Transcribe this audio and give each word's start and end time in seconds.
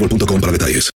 boostmobile.com 0.00 0.40
para 0.40 0.52
detalles. 0.52 0.90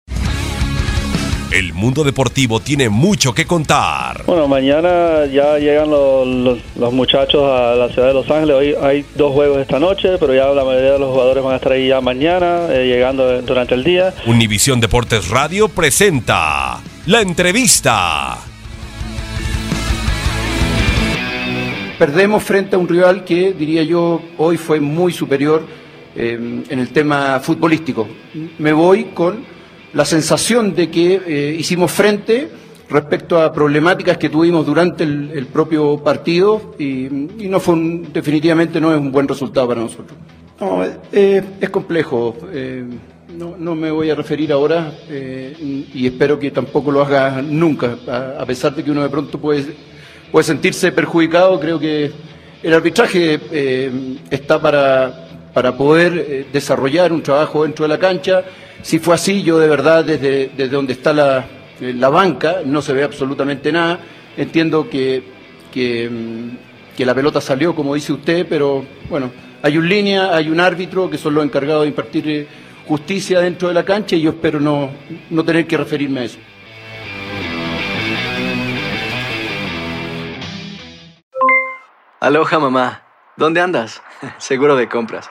El 1.52 1.72
mundo 1.72 2.02
deportivo 2.02 2.58
tiene 2.58 2.88
mucho 2.88 3.32
que 3.32 3.46
contar. 3.46 4.24
Bueno, 4.26 4.48
mañana 4.48 5.24
ya 5.32 5.56
llegan 5.58 5.88
los, 5.88 6.26
los- 6.26 6.58
los 6.76 6.92
muchachos 6.92 7.42
a 7.44 7.76
la 7.76 7.88
ciudad 7.90 8.08
de 8.08 8.14
Los 8.14 8.28
Ángeles. 8.28 8.56
Hoy 8.56 8.74
hay 8.82 9.04
dos 9.14 9.32
juegos 9.32 9.58
esta 9.60 9.78
noche, 9.78 10.18
pero 10.18 10.34
ya 10.34 10.46
la 10.48 10.64
mayoría 10.64 10.92
de 10.94 10.98
los 10.98 11.10
jugadores 11.12 11.44
van 11.44 11.52
a 11.52 11.56
estar 11.56 11.70
ahí 11.70 11.86
ya 11.88 12.00
mañana, 12.00 12.66
eh, 12.70 12.86
llegando 12.88 13.40
durante 13.42 13.74
el 13.74 13.84
día. 13.84 14.12
Univisión 14.26 14.80
Deportes 14.80 15.28
Radio 15.28 15.68
presenta 15.68 16.80
la 17.06 17.20
entrevista. 17.20 18.38
Perdemos 22.00 22.42
frente 22.42 22.74
a 22.74 22.80
un 22.80 22.88
rival 22.88 23.24
que, 23.24 23.52
diría 23.52 23.84
yo, 23.84 24.20
hoy 24.38 24.56
fue 24.56 24.80
muy 24.80 25.12
superior 25.12 25.64
eh, 26.16 26.62
en 26.68 26.78
el 26.78 26.88
tema 26.90 27.40
futbolístico. 27.40 28.06
Me 28.58 28.72
voy 28.72 29.04
con 29.14 29.44
la 29.92 30.04
sensación 30.04 30.74
de 30.74 30.90
que 30.90 31.20
eh, 31.26 31.56
hicimos 31.58 31.90
frente 31.92 32.48
respecto 32.90 33.40
a 33.40 33.52
problemáticas 33.52 34.18
que 34.18 34.28
tuvimos 34.28 34.66
durante 34.66 35.04
el, 35.04 35.30
el 35.34 35.46
propio 35.46 35.98
partido 36.02 36.74
y, 36.78 37.06
y 37.06 37.48
no 37.48 37.58
fue 37.60 37.74
un- 37.74 38.12
definitivamente 38.12 38.80
no 38.80 38.92
es 38.92 39.00
un 39.00 39.10
buen 39.10 39.26
resultado 39.26 39.68
para 39.68 39.80
nosotros. 39.80 40.16
No, 40.60 40.84
eh, 41.12 41.42
es 41.60 41.70
complejo. 41.70 42.36
eh, 42.52 42.84
no, 43.36 43.56
no 43.58 43.74
me 43.74 43.90
voy 43.90 44.10
a 44.10 44.14
referir 44.14 44.52
ahora 44.52 44.92
eh, 45.08 45.86
y 45.92 46.06
espero 46.06 46.38
que 46.38 46.52
tampoco 46.52 46.92
lo 46.92 47.02
haga 47.02 47.42
nunca, 47.42 47.96
a, 48.06 48.36
a 48.42 48.46
pesar 48.46 48.74
de 48.76 48.84
que 48.84 48.90
uno 48.92 49.02
de 49.02 49.08
pronto 49.08 49.40
puede, 49.40 49.64
puede 50.30 50.44
sentirse 50.44 50.92
perjudicado. 50.92 51.58
Creo 51.58 51.78
que 51.80 52.12
el 52.62 52.72
arbitraje 52.74 53.40
eh, 53.50 53.90
está 54.30 54.60
para, 54.60 55.23
para 55.54 55.76
poder 55.76 56.12
eh, 56.18 56.46
desarrollar 56.52 57.12
un 57.12 57.22
trabajo 57.22 57.62
dentro 57.62 57.84
de 57.84 57.88
la 57.88 57.98
cancha. 57.98 58.44
Si 58.82 58.98
fue 58.98 59.14
así, 59.14 59.42
yo 59.42 59.58
de 59.58 59.68
verdad 59.68 60.04
desde, 60.04 60.50
desde 60.54 60.68
donde 60.68 60.92
está 60.92 61.12
la, 61.12 61.46
eh, 61.80 61.94
la 61.96 62.08
banca 62.08 62.58
no 62.66 62.82
se 62.82 62.92
ve 62.92 63.04
absolutamente 63.04 63.72
nada. 63.72 64.00
Entiendo 64.36 64.90
que, 64.90 65.22
mm, 65.72 66.96
que 66.96 67.06
la 67.06 67.14
pelota 67.14 67.40
salió, 67.40 67.74
como 67.74 67.94
dice 67.94 68.12
usted, 68.12 68.46
pero 68.48 68.84
bueno, 69.08 69.30
hay 69.62 69.78
un 69.78 69.88
línea, 69.88 70.34
hay 70.34 70.50
un 70.50 70.60
árbitro 70.60 71.08
que 71.08 71.16
son 71.16 71.34
los 71.34 71.44
encargados 71.44 71.82
de 71.82 71.88
impartir 71.88 72.28
eh, 72.28 72.46
justicia 72.86 73.40
dentro 73.40 73.68
de 73.68 73.74
la 73.74 73.84
cancha 73.84 74.16
y 74.16 74.22
yo 74.22 74.30
espero 74.30 74.58
no, 74.60 74.90
no 75.30 75.44
tener 75.44 75.66
que 75.66 75.76
referirme 75.76 76.20
a 76.20 76.24
eso. 76.24 76.38
Aloha 82.20 82.58
mamá, 82.58 83.02
¿dónde 83.36 83.60
andas? 83.60 84.02
Seguro 84.38 84.76
de 84.76 84.88
compras. 84.88 85.30